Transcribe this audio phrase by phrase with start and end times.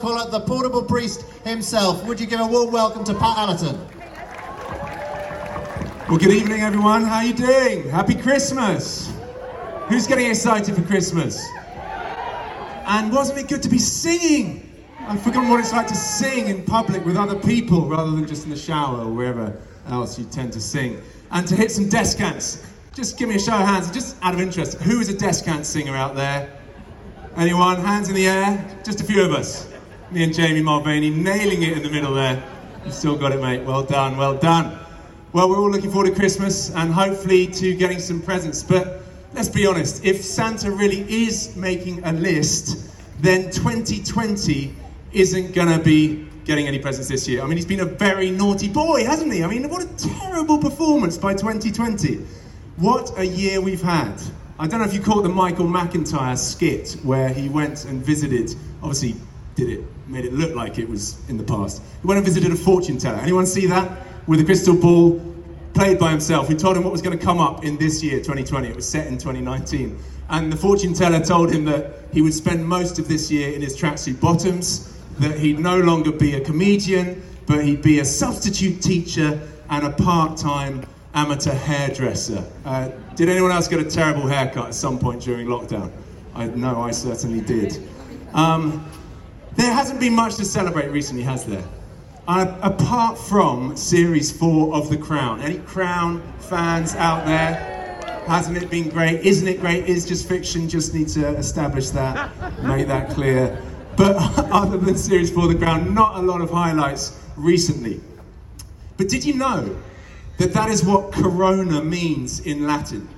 [0.00, 2.04] Call it the portable priest himself.
[2.04, 3.76] Would you give a warm welcome to Pat Allerton?
[6.08, 7.02] Well, good evening, everyone.
[7.02, 7.90] How are you doing?
[7.90, 9.12] Happy Christmas.
[9.88, 11.44] Who's getting excited for Christmas?
[12.86, 14.72] And wasn't it good to be singing?
[15.00, 18.44] I've forgotten what it's like to sing in public with other people rather than just
[18.44, 21.02] in the shower or wherever else you tend to sing.
[21.32, 22.64] And to hit some descants.
[22.94, 24.78] Just give me a show of hands, just out of interest.
[24.78, 26.56] Who is a descant singer out there?
[27.36, 27.80] Anyone?
[27.80, 28.80] Hands in the air?
[28.84, 29.68] Just a few of us.
[30.10, 32.42] Me and Jamie Mulvaney nailing it in the middle there.
[32.82, 33.62] You've still got it, mate.
[33.64, 34.78] Well done, well done.
[35.34, 38.62] Well, we're all looking forward to Christmas and hopefully to getting some presents.
[38.62, 39.02] But
[39.34, 42.90] let's be honest, if Santa really is making a list,
[43.20, 44.74] then 2020
[45.12, 47.42] isn't going to be getting any presents this year.
[47.42, 49.44] I mean, he's been a very naughty boy, hasn't he?
[49.44, 52.24] I mean, what a terrible performance by 2020.
[52.78, 54.14] What a year we've had.
[54.58, 58.54] I don't know if you caught the Michael McIntyre skit where he went and visited,
[58.82, 59.14] obviously,
[59.58, 61.82] did it made it look like it was in the past.
[62.00, 63.18] He went and visited a fortune teller.
[63.18, 63.90] Anyone see that?
[64.26, 65.20] With a crystal ball,
[65.74, 68.18] played by himself, who told him what was going to come up in this year,
[68.18, 68.68] 2020.
[68.68, 69.98] It was set in 2019.
[70.30, 73.60] And the fortune teller told him that he would spend most of this year in
[73.60, 78.80] his tracksuit bottoms, that he'd no longer be a comedian, but he'd be a substitute
[78.80, 82.44] teacher and a part time amateur hairdresser.
[82.64, 85.90] Uh, did anyone else get a terrible haircut at some point during lockdown?
[86.34, 87.82] I know I certainly did.
[88.34, 88.86] Um,
[89.58, 91.64] there hasn't been much to celebrate recently, has there?
[92.28, 95.40] Uh, apart from series four of The Crown.
[95.40, 97.54] Any Crown fans out there?
[98.28, 99.22] Hasn't it been great?
[99.22, 99.86] Isn't it great?
[99.86, 100.68] Is just fiction.
[100.68, 102.30] Just need to establish that,
[102.62, 103.60] make that clear.
[103.96, 104.14] But
[104.52, 108.00] other than series four, of The Crown, not a lot of highlights recently.
[108.96, 109.76] But did you know
[110.36, 113.08] that that is what corona means in Latin?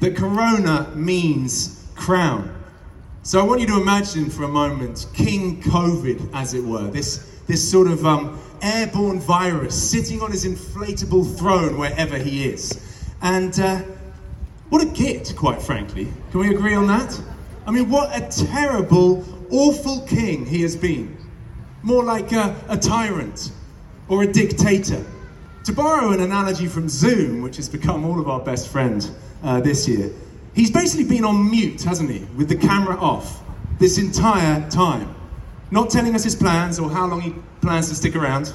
[0.00, 2.57] That corona means crown.
[3.28, 7.38] So I want you to imagine for a moment King COVID, as it were, this,
[7.46, 13.04] this sort of um, airborne virus sitting on his inflatable throne wherever he is.
[13.20, 13.82] And uh,
[14.70, 16.08] what a git, quite frankly.
[16.30, 17.20] Can we agree on that?
[17.66, 21.14] I mean, what a terrible, awful king he has been.
[21.82, 23.52] More like a, a tyrant
[24.08, 25.04] or a dictator.
[25.64, 29.06] To borrow an analogy from Zoom, which has become all of our best friend
[29.42, 30.10] uh, this year,
[30.58, 33.44] He's basically been on mute, hasn't he, with the camera off
[33.78, 35.14] this entire time.
[35.70, 38.52] Not telling us his plans or how long he plans to stick around,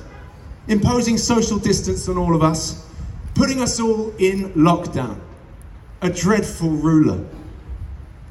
[0.67, 2.85] imposing social distance on all of us,
[3.35, 5.17] putting us all in lockdown.
[6.01, 7.25] A dreadful ruler.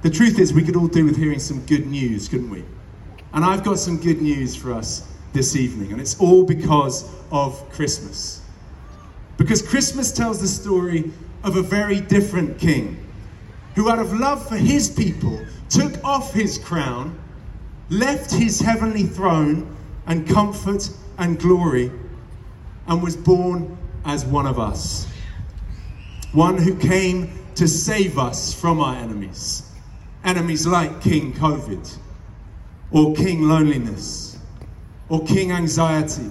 [0.03, 2.65] The truth is, we could all do with hearing some good news, couldn't we?
[3.33, 7.67] And I've got some good news for us this evening, and it's all because of
[7.71, 8.43] Christmas.
[9.39, 11.11] Because Christmas tells the story
[11.43, 13.03] of a very different king
[13.75, 17.19] who, out of love for his people, took off his crown,
[17.89, 20.89] left his heavenly throne and comfort
[21.19, 21.91] and glory,
[22.87, 25.07] and was born as one of us.
[26.33, 29.71] One who came to save us from our enemies.
[30.25, 31.99] Enemies like King COVID,
[32.91, 34.39] or King Loneliness,
[35.09, 36.31] or King Anxiety,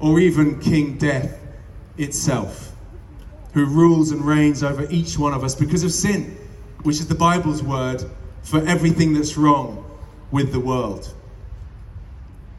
[0.00, 1.40] or even King Death
[1.96, 2.68] itself
[3.58, 6.38] who rules and reigns over each one of us because of sin,
[6.84, 8.04] which is the Bible's word
[8.42, 9.84] for everything that's wrong
[10.30, 11.12] with the world.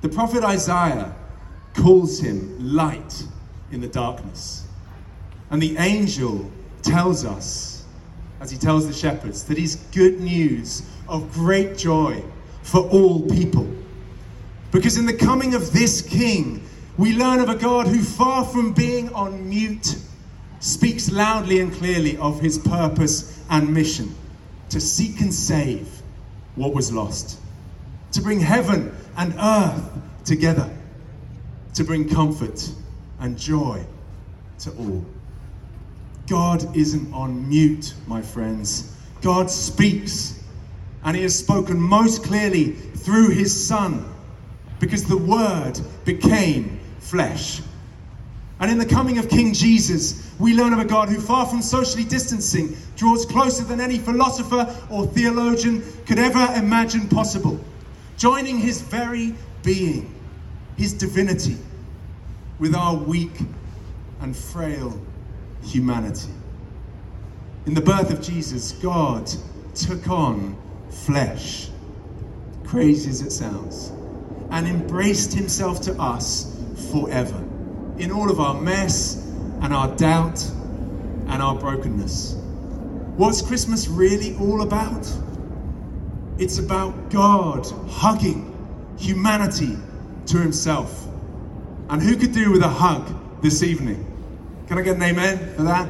[0.01, 1.15] The prophet Isaiah
[1.73, 3.23] calls him light
[3.71, 4.67] in the darkness.
[5.51, 6.51] And the angel
[6.81, 7.85] tells us,
[8.41, 12.21] as he tells the shepherds, that he's good news of great joy
[12.61, 13.73] for all people.
[14.73, 16.61] Because in the coming of this king,
[16.97, 19.95] we learn of a God who, far from being on mute,
[20.59, 24.13] speaks loudly and clearly of his purpose and mission
[24.69, 26.01] to seek and save
[26.55, 27.39] what was lost,
[28.11, 29.89] to bring heaven and earth
[30.25, 30.69] together,
[31.73, 32.69] to bring comfort
[33.19, 33.83] and joy
[34.59, 35.05] to all.
[36.27, 38.95] God isn't on mute, my friends.
[39.21, 40.43] God speaks,
[41.03, 44.05] and He has spoken most clearly through His Son,
[44.79, 47.61] because the Word became flesh.
[48.59, 51.61] And in the coming of King Jesus, we learn of a God who, far from
[51.61, 57.59] socially distancing, draws closer than any philosopher or theologian could ever imagine possible,
[58.17, 59.33] joining his very
[59.63, 60.13] being,
[60.75, 61.57] his divinity,
[62.59, 63.31] with our weak
[64.19, 64.99] and frail
[65.63, 66.31] humanity.
[67.65, 69.31] In the birth of Jesus, God
[69.73, 70.57] took on
[70.89, 71.69] flesh,
[72.65, 73.93] crazy as it sounds,
[74.51, 76.57] and embraced himself to us
[76.91, 77.48] forever
[77.99, 79.15] in all of our mess
[79.61, 80.43] and our doubt
[81.27, 82.35] and our brokenness.
[83.17, 85.11] What's Christmas really all about?
[86.37, 88.55] It's about God hugging
[88.97, 89.77] humanity
[90.27, 91.07] to himself.
[91.89, 94.05] And who could do with a hug this evening?
[94.67, 95.89] Can I get an amen for that?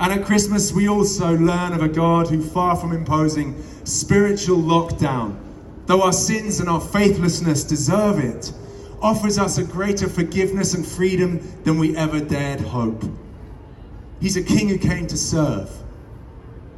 [0.00, 5.38] And at Christmas, we also learn of a God who, far from imposing spiritual lockdown,
[5.86, 8.52] though our sins and our faithlessness deserve it,
[9.04, 13.04] offers us a greater forgiveness and freedom than we ever dared hope.
[14.18, 15.70] He's a king who came to serve,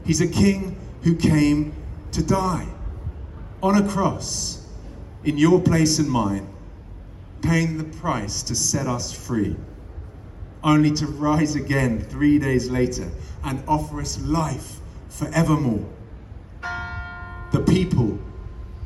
[0.05, 1.73] he's a king who came
[2.11, 2.67] to die
[3.62, 4.67] on a cross
[5.23, 6.52] in your place and mine,
[7.43, 9.56] paying the price to set us free
[10.64, 13.08] only to rise again three days later
[13.44, 15.87] and offer us life forevermore.
[17.52, 18.19] The people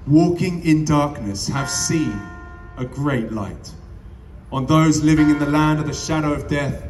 [0.07, 2.21] walking in darkness have seen
[2.81, 3.75] a great light.
[4.53, 6.83] On those living in the land of the shadow of death,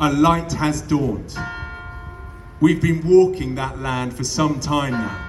[0.00, 1.36] a light has dawned.
[2.60, 5.22] We've been walking that land for some time now.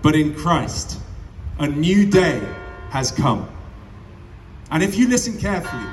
[0.00, 0.98] But in Christ,
[1.58, 2.42] a new day
[2.88, 3.46] has come.
[4.70, 5.86] And if you listen carefully,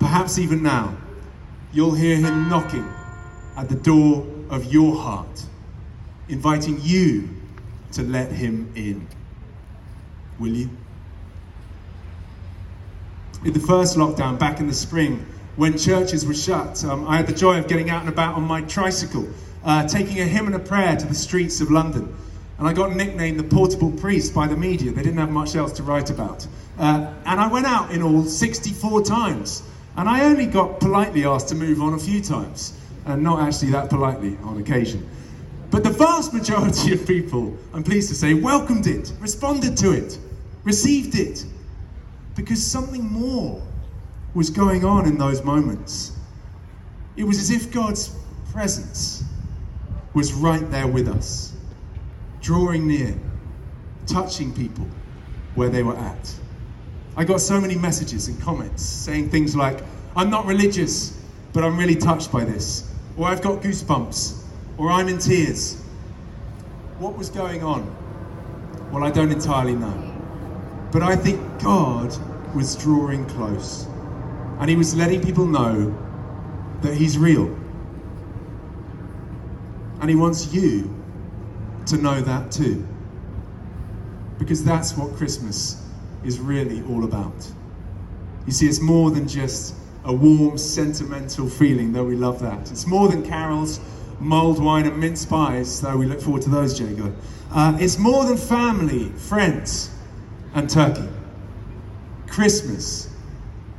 [0.00, 0.96] perhaps even now,
[1.72, 2.86] you'll hear him knocking
[3.56, 5.44] at the door of your heart,
[6.28, 7.28] inviting you
[7.92, 9.06] to let him in.
[10.40, 10.68] Will you?
[13.44, 15.24] In the first lockdown back in the spring,
[15.54, 18.42] when churches were shut, um, I had the joy of getting out and about on
[18.42, 19.28] my tricycle,
[19.64, 22.12] uh, taking a hymn and a prayer to the streets of London.
[22.58, 24.90] And I got nicknamed the portable priest by the media.
[24.90, 26.48] They didn't have much else to write about.
[26.78, 29.62] Uh, and I went out in all 64 times.
[29.96, 32.72] And I only got politely asked to move on a few times,
[33.04, 35.08] and not actually that politely on occasion.
[35.70, 40.18] But the vast majority of people, I'm pleased to say, welcomed it, responded to it,
[40.64, 41.44] received it,
[42.38, 43.60] because something more
[44.32, 46.12] was going on in those moments.
[47.16, 48.14] It was as if God's
[48.52, 49.24] presence
[50.14, 51.52] was right there with us,
[52.40, 53.12] drawing near,
[54.06, 54.86] touching people
[55.56, 56.32] where they were at.
[57.16, 59.82] I got so many messages and comments saying things like,
[60.14, 61.20] I'm not religious,
[61.52, 62.88] but I'm really touched by this.
[63.16, 64.44] Or I've got goosebumps.
[64.76, 65.82] Or I'm in tears.
[67.00, 67.82] What was going on?
[68.92, 70.17] Well, I don't entirely know.
[70.90, 72.16] But I think God
[72.54, 73.86] was drawing close.
[74.58, 75.96] And He was letting people know
[76.82, 77.46] that He's real.
[80.00, 80.94] And He wants you
[81.86, 82.86] to know that too.
[84.38, 85.84] Because that's what Christmas
[86.24, 87.34] is really all about.
[88.46, 89.74] You see, it's more than just
[90.04, 92.70] a warm, sentimental feeling, though we love that.
[92.70, 93.80] It's more than carols,
[94.20, 97.14] mulled wine, and mince pies, though we look forward to those, Jago.
[97.50, 99.90] Uh, it's more than family, friends,
[100.54, 101.08] and turkey.
[102.26, 103.08] Christmas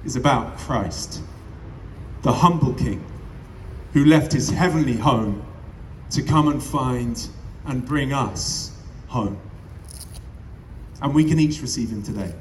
[0.05, 1.21] is about Christ,
[2.21, 3.05] the humble King
[3.93, 5.45] who left his heavenly home
[6.11, 7.27] to come and find
[7.65, 8.71] and bring us
[9.07, 9.39] home.
[11.01, 12.33] And we can each receive him today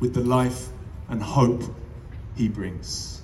[0.00, 0.68] with the life
[1.08, 1.62] and hope
[2.34, 3.22] he brings.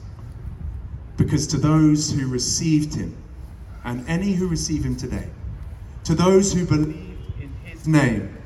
[1.17, 3.17] Because to those who received him,
[3.85, 5.29] and any who receive him today,
[6.05, 8.37] to those who believe in his name,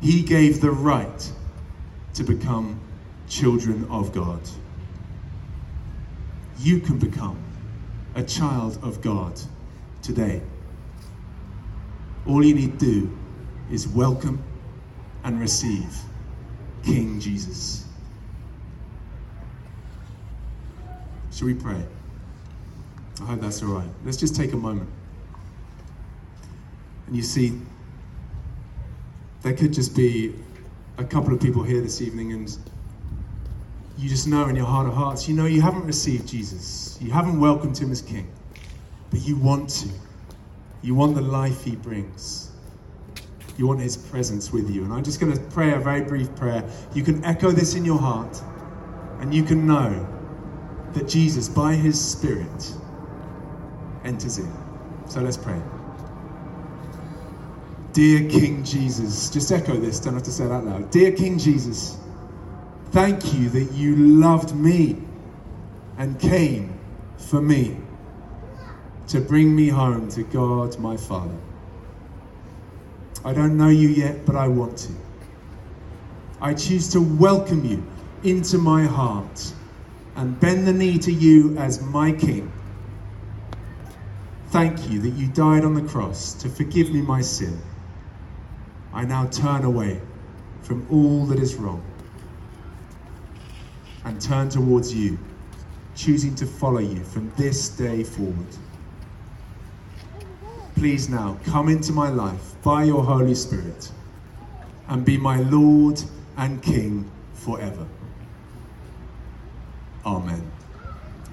[0.00, 1.32] he gave the right
[2.14, 2.80] to become
[3.28, 4.40] children of God.
[6.58, 7.38] You can become
[8.14, 9.40] a child of God
[10.02, 10.40] today.
[12.26, 13.18] All you need to do
[13.70, 14.42] is welcome
[15.24, 15.94] and receive
[16.84, 17.86] King Jesus.
[21.32, 21.82] Shall we pray?
[23.22, 23.88] I hope that's all right.
[24.04, 24.88] Let's just take a moment.
[27.06, 27.60] And you see,
[29.48, 30.34] there could just be
[30.98, 32.58] a couple of people here this evening, and
[33.96, 36.98] you just know in your heart of hearts, you know, you haven't received Jesus.
[37.00, 38.30] You haven't welcomed him as King,
[39.08, 39.88] but you want to.
[40.82, 42.50] You want the life he brings.
[43.56, 44.84] You want his presence with you.
[44.84, 46.62] And I'm just going to pray a very brief prayer.
[46.94, 48.42] You can echo this in your heart,
[49.20, 50.06] and you can know
[50.92, 52.74] that Jesus, by his Spirit,
[54.04, 54.52] enters in.
[55.06, 55.58] So let's pray.
[57.98, 60.88] Dear King Jesus, just echo this, don't have to say it out loud.
[60.92, 61.98] Dear King Jesus,
[62.92, 65.02] thank you that you loved me
[65.96, 66.78] and came
[67.16, 67.76] for me
[69.08, 71.34] to bring me home to God my Father.
[73.24, 74.92] I don't know you yet, but I want to.
[76.40, 77.82] I choose to welcome you
[78.22, 79.52] into my heart
[80.14, 82.52] and bend the knee to you as my King.
[84.50, 87.60] Thank you that you died on the cross to forgive me my sin.
[88.92, 90.00] I now turn away
[90.62, 91.82] from all that is wrong
[94.04, 95.18] and turn towards you,
[95.94, 98.46] choosing to follow you from this day forward.
[100.76, 103.90] Please now come into my life by your Holy Spirit
[104.88, 106.00] and be my Lord
[106.36, 107.86] and King forever.
[110.06, 110.50] Amen.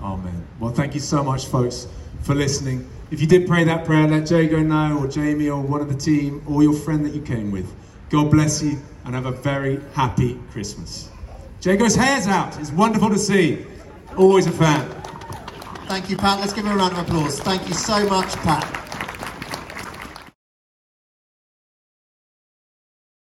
[0.01, 0.45] Amen.
[0.59, 1.87] Well, thank you so much, folks,
[2.21, 2.89] for listening.
[3.11, 5.95] If you did pray that prayer, let Jago know, or Jamie, or one of the
[5.95, 7.71] team, or your friend that you came with.
[8.09, 11.09] God bless you, and have a very happy Christmas.
[11.61, 12.59] Jago's hair's out.
[12.59, 13.65] It's wonderful to see.
[14.17, 14.89] Always a fan.
[15.87, 16.39] Thank you, Pat.
[16.39, 17.39] Let's give him a round of applause.
[17.39, 18.84] Thank you so much, Pat.